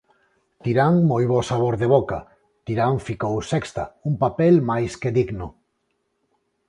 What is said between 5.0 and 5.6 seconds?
que digno.